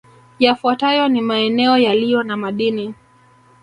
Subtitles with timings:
[0.39, 2.93] Yafuatayo ni maeneo yaliyo na madini